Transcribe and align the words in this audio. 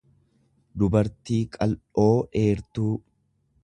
dubartii 0.83 1.39
qal'ooo 1.59 2.09
dheertuu. 2.35 2.93